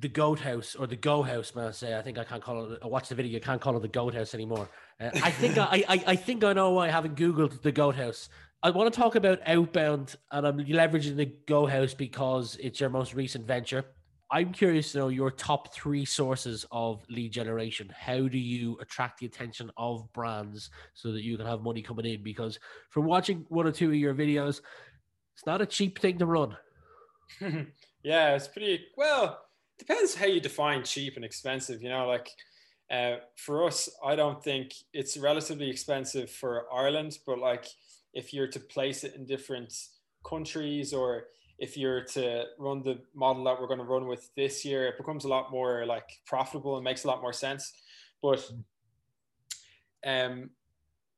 [0.00, 2.72] the goat house or the go house, may I say I think I can't call
[2.72, 2.78] it.
[2.82, 3.32] I watched the video.
[3.32, 4.68] You can't call it the goat house anymore.
[5.00, 7.96] Uh, I think I, I I think I know why I haven't googled the goat
[7.96, 8.28] house.
[8.62, 12.90] I want to talk about outbound, and I'm leveraging the go house because it's your
[12.90, 13.84] most recent venture.
[14.30, 17.92] I'm curious to know your top three sources of lead generation.
[17.96, 22.06] How do you attract the attention of brands so that you can have money coming
[22.06, 22.22] in?
[22.24, 22.58] Because
[22.90, 24.62] from watching one or two of your videos,
[25.34, 26.56] it's not a cheap thing to run.
[28.02, 29.38] yeah, it's pretty well.
[29.78, 31.82] Depends how you define cheap and expensive.
[31.82, 32.30] You know, like
[32.90, 37.66] uh, for us, I don't think it's relatively expensive for Ireland, but like
[38.16, 39.72] if you're to place it in different
[40.24, 41.26] countries or
[41.58, 44.98] if you're to run the model that we're going to run with this year, it
[44.98, 47.72] becomes a lot more like profitable and makes a lot more sense.
[48.22, 48.50] But
[50.04, 50.50] um,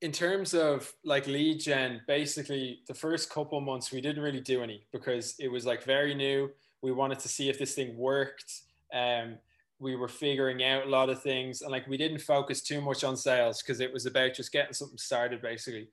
[0.00, 4.62] in terms of like lead gen, basically the first couple months we didn't really do
[4.62, 6.50] any because it was like very new.
[6.82, 8.52] We wanted to see if this thing worked.
[8.92, 9.38] Um,
[9.80, 13.04] we were figuring out a lot of things and like we didn't focus too much
[13.04, 15.88] on sales because it was about just getting something started basically.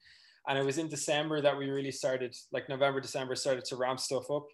[0.47, 3.99] And it was in December that we really started, like November, December, started to ramp
[3.99, 4.47] stuff up,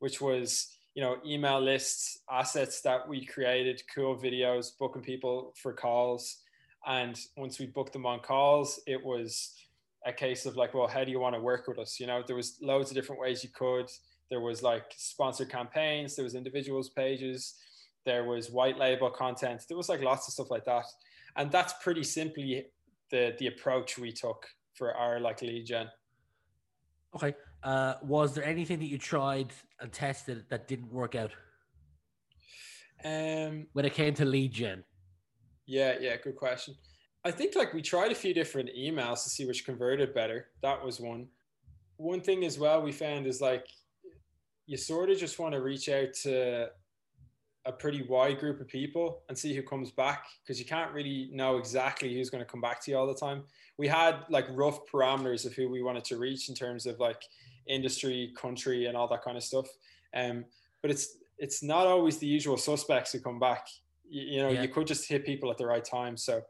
[0.00, 5.72] which was you know email lists, assets that we created, cool videos, booking people for
[5.72, 6.42] calls
[6.86, 9.54] and once we booked them on calls, it was
[10.06, 12.00] a case of like, well, how do you want to work with us?
[12.00, 13.90] You know, there was loads of different ways you could.
[14.30, 17.54] There was like sponsored campaigns, there was individuals pages,
[18.06, 20.84] there was white label content, there was like lots of stuff like that.
[21.36, 22.66] And that's pretty simply
[23.10, 24.46] the the approach we took
[24.80, 25.88] for our like lead gen.
[27.14, 27.34] Okay.
[27.62, 31.32] Uh, was there anything that you tried and tested that didn't work out?
[33.04, 34.82] Um, when it came to lead gen.
[35.66, 36.74] Yeah, yeah, good question.
[37.24, 40.46] I think like we tried a few different emails to see which converted better.
[40.62, 41.28] That was one.
[41.98, 43.66] One thing as well we found is like
[44.64, 46.70] you sort of just want to reach out to
[47.66, 51.28] a pretty wide group of people and see who comes back because you can't really
[51.32, 53.42] know exactly who's going to come back to you all the time.
[53.76, 57.22] We had like rough parameters of who we wanted to reach in terms of like
[57.66, 59.66] industry, country, and all that kind of stuff.
[60.14, 60.44] Um,
[60.82, 63.66] but it's it's not always the usual suspects who come back
[64.08, 64.62] you, you know yeah.
[64.62, 66.42] you could just hit people at the right time so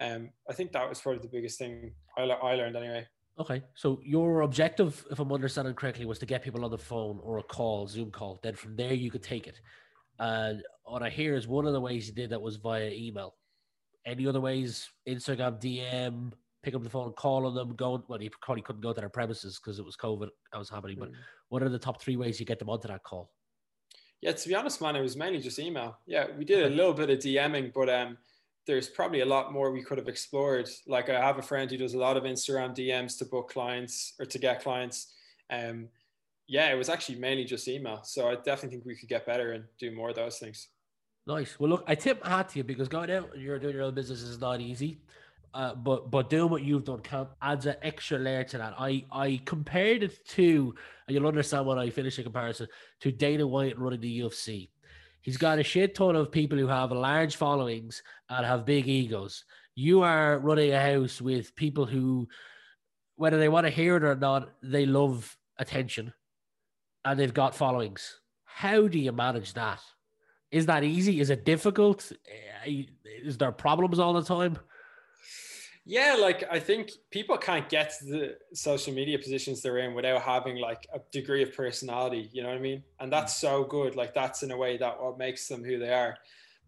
[0.00, 3.06] um, I think that was probably the biggest thing I, I learned anyway.
[3.38, 7.20] Okay, so your objective, if I'm understanding correctly, was to get people on the phone
[7.22, 8.40] or a call, Zoom call.
[8.42, 9.60] Then from there you could take it.
[10.18, 13.34] And what I hear is one of the ways you did that was via email.
[14.06, 14.88] Any other ways?
[15.06, 18.02] Instagram DM, pick up the phone, call on them, go.
[18.08, 20.96] Well, you probably couldn't go to their premises because it was COVID that was happening.
[20.98, 21.16] But mm.
[21.48, 23.30] what are the top three ways you get them onto that call?
[24.20, 25.98] Yeah, to be honest, man, it was mainly just email.
[26.06, 28.18] Yeah, we did a little bit of DMing, but um,
[28.66, 30.68] there's probably a lot more we could have explored.
[30.86, 34.14] Like I have a friend who does a lot of Instagram DMs to book clients
[34.18, 35.12] or to get clients.
[35.50, 35.88] Um,
[36.48, 38.00] yeah, it was actually mainly just email.
[38.02, 40.68] So I definitely think we could get better and do more of those things.
[41.26, 41.60] Nice.
[41.60, 43.84] Well, look, I tip my hat to you because going out and you're doing your
[43.84, 45.02] own business is not easy.
[45.54, 48.74] Uh, but but doing what you've done can adds an extra layer to that.
[48.78, 50.74] I I compared it to,
[51.06, 52.68] and you'll understand when I finish the comparison
[53.00, 54.68] to Dana White running the UFC.
[55.22, 59.44] He's got a shit ton of people who have large followings and have big egos.
[59.74, 62.28] You are running a house with people who,
[63.16, 66.12] whether they want to hear it or not, they love attention,
[67.04, 68.20] and they've got followings.
[68.44, 69.80] How do you manage that?
[70.50, 71.20] Is that easy?
[71.20, 72.10] Is it difficult?
[72.66, 72.84] Eh,
[73.22, 74.58] is there problems all the time?
[75.90, 80.20] Yeah, like I think people can't get to the social media positions they're in without
[80.20, 82.82] having like a degree of personality, you know what I mean?
[83.00, 83.96] And that's so good.
[83.96, 86.18] Like that's in a way that what makes them who they are.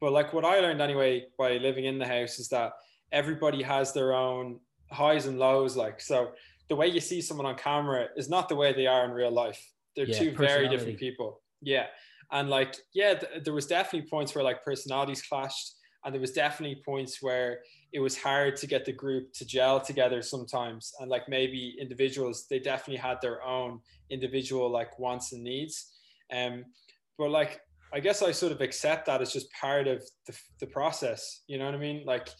[0.00, 2.72] But like what I learned anyway by living in the house is that
[3.12, 4.58] everybody has their own
[4.90, 5.76] highs and lows.
[5.76, 6.30] Like so
[6.70, 9.30] the way you see someone on camera is not the way they are in real
[9.30, 9.70] life.
[9.96, 11.40] They're yeah, two very different people.
[11.60, 11.86] Yeah.
[12.32, 15.74] And like, yeah, th- there was definitely points where like personalities clashed
[16.04, 17.60] and there was definitely points where
[17.92, 20.92] it was hard to get the group to gel together sometimes.
[21.00, 25.92] And like maybe individuals they definitely had their own individual like wants and needs.
[26.32, 26.64] Um
[27.18, 27.60] but like
[27.92, 31.58] i guess i sort of accept that as just part of the, the process you
[31.58, 32.02] know what i mean?
[32.06, 32.30] Like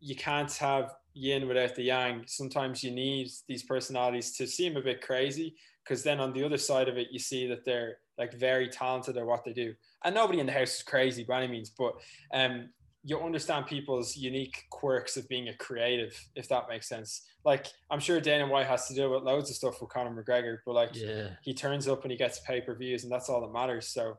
[0.00, 2.24] you can't have yin without the yang.
[2.26, 6.58] Sometimes you need these personalities to seem a bit crazy because then on the other
[6.58, 10.14] side of it you see that they're like very talented at what they do and
[10.14, 11.94] nobody in the house is crazy by any means but
[12.32, 12.68] um
[13.06, 17.22] you understand people's unique quirks of being a creative, if that makes sense.
[17.44, 20.58] Like I'm sure Dana White has to deal with loads of stuff with Conor McGregor,
[20.66, 21.28] but like yeah.
[21.40, 23.86] he turns up and he gets pay per views, and that's all that matters.
[23.86, 24.18] So,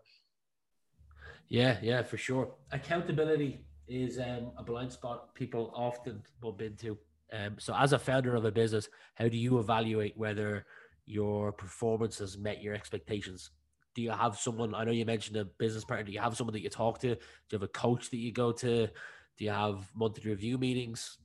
[1.49, 2.53] yeah, yeah, for sure.
[2.71, 6.97] Accountability is um, a blind spot people often bump into.
[7.33, 10.65] Um, so, as a founder of a business, how do you evaluate whether
[11.07, 13.49] your performance has met your expectations?
[13.97, 14.75] do you have someone?
[14.75, 16.05] I know you mentioned a business partner.
[16.05, 17.15] Do you have someone that you talk to?
[17.15, 17.19] Do
[17.51, 18.85] you have a coach that you go to?
[18.85, 21.17] Do you have monthly review meetings?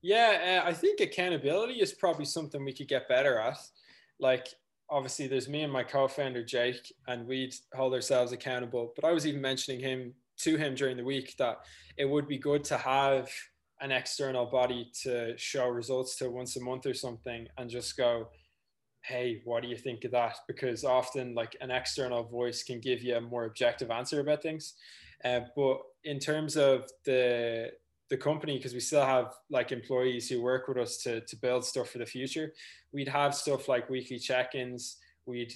[0.00, 3.58] Yeah, uh, I think accountability is probably something we could get better at.
[4.18, 4.48] Like,
[4.88, 8.94] obviously, there's me and my co-founder Jake, and we'd hold ourselves accountable.
[8.96, 11.58] But I was even mentioning him to him during the week that
[11.98, 13.30] it would be good to have
[13.82, 18.28] an external body to show results to once a month or something, and just go,
[19.02, 20.36] hey, what do you think of that?
[20.46, 24.74] Because often, like an external voice can give you a more objective answer about things.
[25.24, 27.70] Uh, but in terms of the
[28.10, 31.64] the company because we still have like employees who work with us to, to build
[31.64, 32.52] stuff for the future
[32.92, 35.54] we'd have stuff like weekly check-ins we'd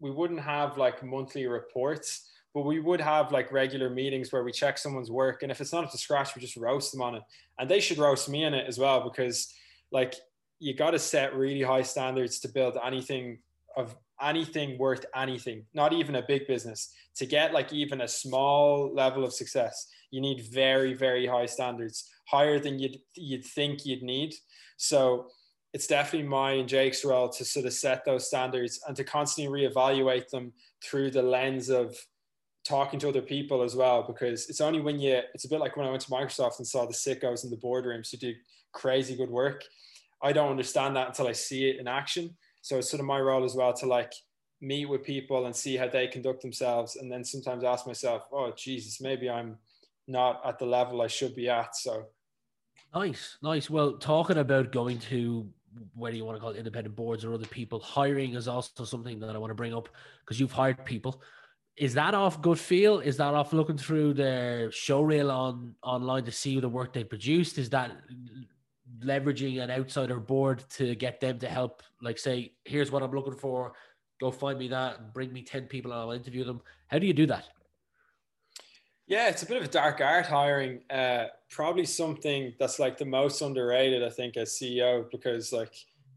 [0.00, 4.50] we wouldn't have like monthly reports but we would have like regular meetings where we
[4.50, 7.14] check someone's work and if it's not up to scratch we just roast them on
[7.14, 7.22] it
[7.58, 9.52] and they should roast me in it as well because
[9.90, 10.14] like
[10.62, 13.38] you got to set really high standards to build anything
[13.76, 16.94] of anything worth anything not even a big business.
[17.16, 22.08] To get like even a small level of success you need very very high standards
[22.26, 24.34] higher than you'd you'd think you'd need.
[24.76, 25.26] So
[25.72, 29.62] it's definitely my and Jake's role to sort of set those standards and to constantly
[29.62, 30.52] reevaluate them
[30.84, 31.96] through the lens of
[32.64, 35.76] talking to other people as well because it's only when you it's a bit like
[35.76, 38.34] when I went to Microsoft and saw the sickos in the boardrooms who do
[38.72, 39.64] crazy good work
[40.22, 42.36] I don't understand that until I see it in action.
[42.60, 44.12] So it's sort of my role as well to like
[44.62, 48.52] meet with people and see how they conduct themselves and then sometimes ask myself oh
[48.56, 49.56] jesus maybe i'm
[50.06, 51.74] not at the level i should be at.
[51.74, 52.04] So
[52.94, 53.68] nice nice.
[53.68, 55.48] Well talking about going to
[55.94, 59.18] whether you want to call it independent boards or other people hiring is also something
[59.20, 59.88] that i want to bring up
[60.24, 61.20] because you've hired people.
[61.76, 63.00] Is that off good feel?
[63.00, 67.02] Is that off looking through their show reel on online to see the work they
[67.02, 67.56] produced?
[67.56, 67.92] Is that
[69.00, 73.36] leveraging an outsider board to get them to help like say here's what i'm looking
[73.36, 73.72] for.
[74.20, 76.60] Go find me that and bring me 10 people and i'll interview them.
[76.88, 77.44] How do you do that?
[79.06, 83.04] Yeah it's a bit of a dark art hiring uh, probably something that's like the
[83.04, 85.74] most underrated i think as ceo because like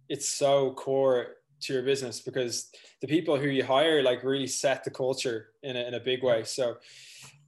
[0.07, 4.83] it's so core to your business because the people who you hire like really set
[4.83, 6.43] the culture in a, in a big way.
[6.43, 6.77] So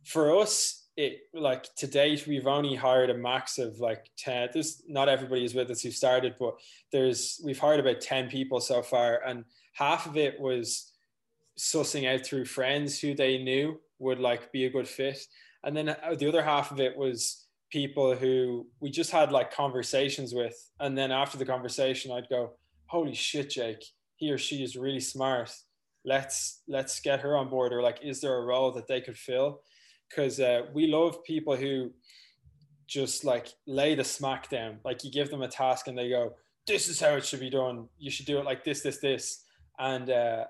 [0.03, 4.81] for us it like to date we've only hired a max of like 10 there's
[4.87, 6.55] not everybody is with us who started but
[6.91, 10.91] there's we've hired about 10 people so far and half of it was
[11.57, 15.19] sussing out through friends who they knew would like be a good fit.
[15.63, 19.53] And then uh, the other half of it was people who we just had like
[19.53, 22.53] conversations with and then after the conversation i'd go
[22.85, 23.83] holy shit jake
[24.17, 25.53] he or she is really smart.
[26.03, 29.17] Let's let's get her on board or like is there a role that they could
[29.17, 29.61] fill
[30.09, 31.91] because uh, we love people who
[32.87, 34.79] just like lay the smack down.
[34.83, 36.33] Like you give them a task and they go,
[36.65, 37.87] "This is how it should be done.
[37.99, 39.43] You should do it like this, this, this."
[39.79, 40.45] And uh,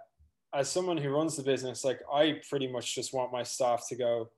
[0.54, 3.96] as someone who runs the business, like I pretty much just want my staff to
[3.96, 4.30] go,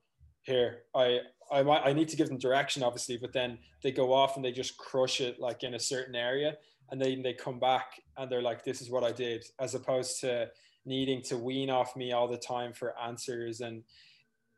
[0.42, 1.20] "Here, I."
[1.52, 4.44] I, might, I need to give them direction, obviously, but then they go off and
[4.44, 6.56] they just crush it like in a certain area,
[6.92, 10.20] and then they come back and they're like, "This is what I did," as opposed
[10.20, 10.48] to
[10.86, 13.82] needing to wean off me all the time for answers and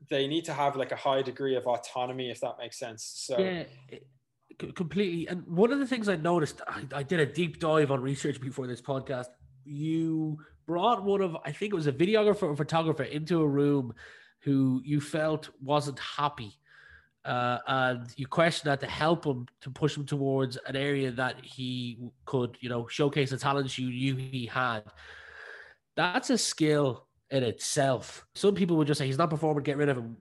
[0.08, 3.04] they need to have like a high degree of autonomy, if that makes sense.
[3.04, 3.64] So yeah,
[4.74, 5.28] completely.
[5.28, 8.40] And one of the things I noticed, I, I did a deep dive on research
[8.40, 9.26] before this podcast.
[9.64, 13.94] You brought one of, I think it was a videographer or photographer into a room
[14.40, 16.58] who you felt wasn't happy.
[17.24, 21.36] Uh, and you questioned that to help him to push him towards an area that
[21.44, 24.82] he could, you know, showcase the talents you knew he had.
[25.94, 28.27] That's a skill in itself.
[28.35, 30.18] Some people would just say he's not performing, get rid of him.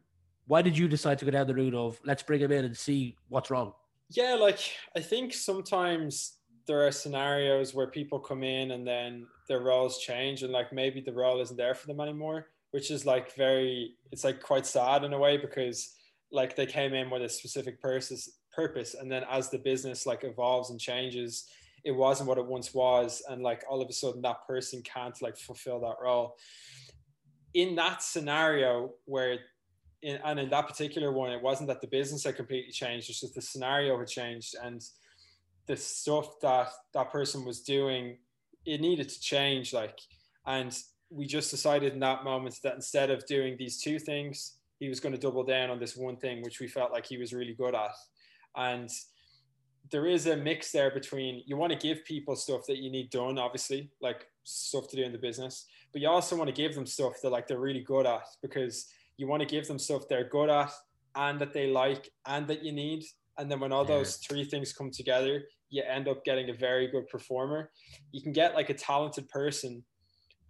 [0.48, 2.76] Why did you decide to go down the route of let's bring him in and
[2.76, 3.74] see what's wrong?
[4.10, 4.60] Yeah, like
[4.96, 10.44] I think sometimes there are scenarios where people come in and then their roles change
[10.44, 14.24] and like maybe the role isn't there for them anymore, which is like very it's
[14.24, 15.94] like quite sad in a way because
[16.32, 20.24] like they came in with a specific purpose purpose and then as the business like
[20.24, 21.48] evolves and changes
[21.84, 25.22] it wasn't what it once was and like all of a sudden that person can't
[25.22, 26.36] like fulfill that role
[27.54, 29.40] in that scenario where
[30.02, 33.22] in, and in that particular one it wasn't that the business had completely changed it's
[33.22, 34.82] just the scenario had changed and
[35.68, 38.18] the stuff that that person was doing
[38.66, 40.00] it needed to change like
[40.48, 40.78] and
[41.12, 45.00] we just decided in that moment that instead of doing these two things he was
[45.00, 47.54] going to double down on this one thing which we felt like he was really
[47.54, 47.92] good at.
[48.56, 48.90] And
[49.92, 53.12] there is a mix there between you want to give people stuff that you need
[53.12, 56.74] done obviously like stuff to do in the business but you also want to give
[56.74, 58.88] them stuff that like they're really good at because
[59.18, 60.72] you want to give them stuff they're good at
[61.16, 63.04] and that they like and that you need
[63.38, 66.88] and then when all those three things come together you end up getting a very
[66.88, 67.72] good performer
[68.12, 69.84] you can get like a talented person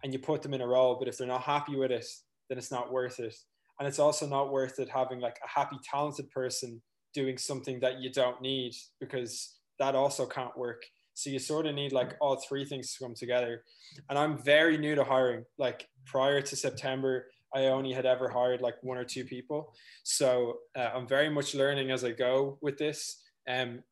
[0.02, 2.06] and you put them in a role, but if they're not happy with it,
[2.48, 3.34] then it's not worth it.
[3.78, 6.82] And it's also not worth it having like a happy, talented person
[7.14, 10.82] doing something that you don't need because that also can't work.
[11.14, 13.64] So you sort of need like all three things to come together.
[14.08, 15.44] And I'm very new to hiring.
[15.58, 19.74] Like prior to September, I only had ever hired like one or two people.
[20.04, 23.22] So uh, I'm very much learning as I go with this.
[23.48, 23.82] Um,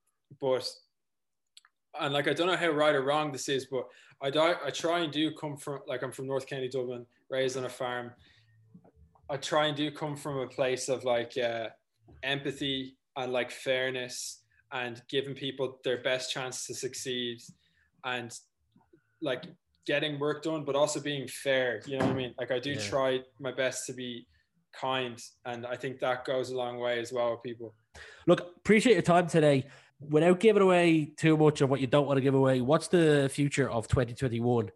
[0.40, 0.68] but
[2.00, 3.86] and like I don't know how right or wrong this is, but
[4.22, 7.56] I die, I try and do come from like I'm from North County Dublin, raised
[7.56, 8.12] on a farm.
[9.28, 11.68] I try and do come from a place of like uh,
[12.22, 14.42] empathy and like fairness
[14.72, 17.40] and giving people their best chance to succeed
[18.04, 18.38] and
[19.20, 19.44] like
[19.86, 21.82] getting work done, but also being fair.
[21.86, 22.34] You know what I mean?
[22.38, 22.80] Like I do yeah.
[22.80, 24.26] try my best to be
[24.78, 27.74] kind, and I think that goes a long way as well with people.
[28.26, 29.66] Look, appreciate your time today.
[30.08, 33.28] Without giving away too much of what you don't want to give away, what's the
[33.30, 34.70] future of 2021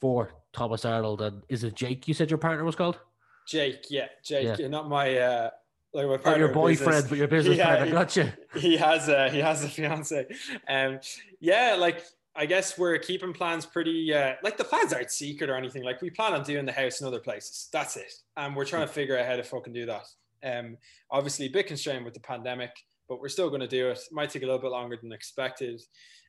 [0.00, 1.20] for Thomas Arnold?
[1.20, 2.06] And is it Jake?
[2.06, 3.00] You said your partner was called
[3.48, 3.86] Jake.
[3.90, 4.58] Yeah, Jake.
[4.58, 4.68] Yeah.
[4.68, 5.50] Not my uh,
[5.96, 6.44] like my partner.
[6.44, 7.92] your boyfriend, but your business yeah, partner.
[7.92, 8.38] Gotcha.
[8.56, 10.26] He has a he has a fiance.
[10.68, 11.00] Um,
[11.40, 12.02] yeah, like
[12.34, 15.82] I guess we're keeping plans pretty uh, like the plans aren't secret or anything.
[15.82, 17.68] Like we plan on doing the house in other places.
[17.72, 18.12] That's it.
[18.36, 20.06] And we're trying to figure out how to fucking do that.
[20.44, 20.76] Um,
[21.10, 22.70] obviously a bit constrained with the pandemic,
[23.08, 23.98] but we're still going to do it.
[23.98, 24.12] it.
[24.12, 25.82] Might take a little bit longer than expected,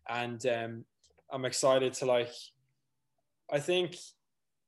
[0.09, 0.85] and um,
[1.31, 2.31] I'm excited to like.
[3.51, 3.95] I think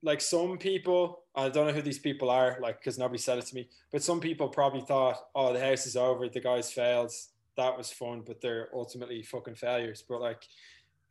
[0.02, 3.46] like some people, I don't know who these people are, like because nobody said it
[3.48, 7.12] to me, but some people probably thought, oh, the house is over, the guys failed,
[7.58, 10.04] that was fun, but they're ultimately fucking failures.
[10.08, 10.44] But like,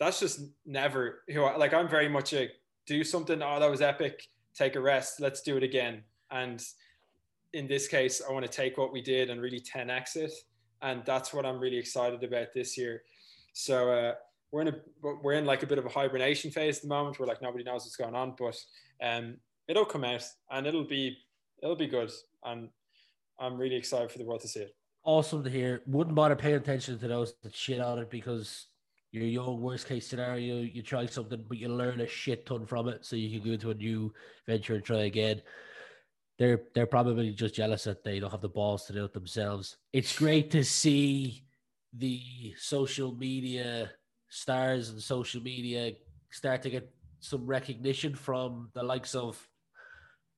[0.01, 1.75] that's just never who I like.
[1.75, 2.51] I'm very much a
[2.87, 3.43] do something.
[3.43, 4.23] Oh, that was epic.
[4.55, 5.21] Take a rest.
[5.21, 6.03] Let's do it again.
[6.31, 6.65] And
[7.53, 10.33] in this case, I want to take what we did and really 10x it,
[10.83, 13.03] and that's what I'm really excited about this year.
[13.53, 13.91] So.
[13.91, 14.15] uh
[14.51, 14.75] we're in a
[15.23, 17.65] we're in like a bit of a hibernation phase at the moment where like nobody
[17.65, 18.57] knows what's going on, but
[19.03, 19.37] um,
[19.69, 21.17] it'll come out and it'll be
[21.63, 22.11] it'll be good,
[22.45, 22.69] and
[23.39, 24.75] I'm really excited for the world to see it.
[25.05, 25.83] Awesome to hear.
[25.87, 28.67] Wouldn't bother paying attention to those that shit on it because
[29.13, 29.61] you're young.
[29.61, 33.17] Worst case scenario, you try something, but you learn a shit ton from it, so
[33.17, 34.13] you can go into a new
[34.47, 35.43] venture and try again.
[36.39, 39.77] They're they're probably just jealous that they don't have the balls to do it themselves.
[39.93, 41.45] It's great to see
[41.93, 43.91] the social media
[44.29, 45.93] stars and social media
[46.31, 49.49] start to get some recognition from the likes of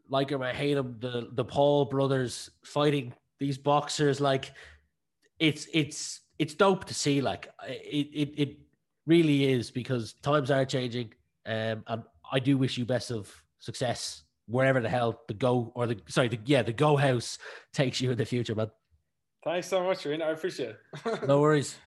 [0.08, 4.20] like him, I hate him, the the Paul brothers fighting these boxers.
[4.20, 4.52] Like
[5.38, 7.20] it's it's it's dope to see.
[7.20, 8.58] Like it it, it
[9.06, 11.12] really is because times are changing.
[11.46, 15.86] Um, and I do wish you best of success wherever the hell the go or
[15.86, 17.38] the sorry the yeah the go house
[17.72, 18.70] takes you in the future, man.
[19.44, 20.22] Thanks so much, Rian.
[20.22, 21.28] I appreciate it.
[21.28, 21.76] no worries.